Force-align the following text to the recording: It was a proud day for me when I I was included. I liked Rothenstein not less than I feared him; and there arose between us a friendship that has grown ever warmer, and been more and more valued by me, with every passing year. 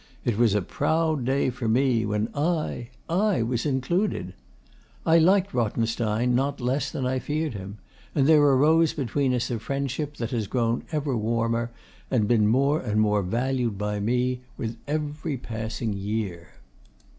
It 0.25 0.35
was 0.35 0.55
a 0.55 0.63
proud 0.63 1.25
day 1.25 1.51
for 1.51 1.67
me 1.67 2.07
when 2.07 2.29
I 2.33 2.89
I 3.07 3.43
was 3.43 3.67
included. 3.67 4.33
I 5.05 5.19
liked 5.19 5.53
Rothenstein 5.53 6.33
not 6.33 6.59
less 6.59 6.89
than 6.89 7.05
I 7.05 7.19
feared 7.19 7.53
him; 7.53 7.77
and 8.15 8.25
there 8.25 8.41
arose 8.41 8.93
between 8.93 9.31
us 9.31 9.51
a 9.51 9.59
friendship 9.59 10.17
that 10.17 10.31
has 10.31 10.47
grown 10.47 10.85
ever 10.91 11.15
warmer, 11.15 11.69
and 12.09 12.27
been 12.27 12.47
more 12.47 12.79
and 12.81 12.99
more 12.99 13.21
valued 13.21 13.77
by 13.77 13.99
me, 13.99 14.41
with 14.57 14.75
every 14.87 15.37
passing 15.37 15.93
year. 15.93 16.47